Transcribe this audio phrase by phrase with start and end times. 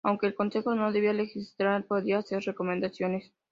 [0.03, 3.31] Aunque el consejo no debía legislar, podía hacer recomendaciones.